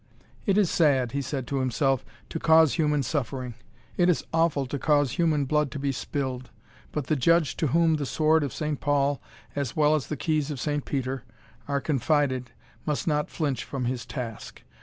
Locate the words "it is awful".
3.97-4.65